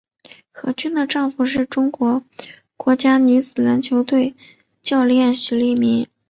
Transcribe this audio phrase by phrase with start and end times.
[0.51, 2.23] 何军的丈夫是中国
[2.75, 4.33] 国家女子篮球队
[4.81, 6.07] 教练许利民。